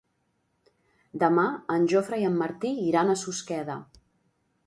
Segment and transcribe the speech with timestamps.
[1.23, 1.43] Demà
[1.75, 3.79] en Jofre i en Martí iran a Susqueda.